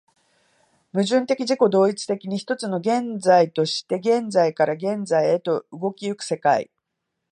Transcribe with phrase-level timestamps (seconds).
[0.93, 6.71] 矛盾的自己同一的に、一つの現在として現在から現在へと動き行く世界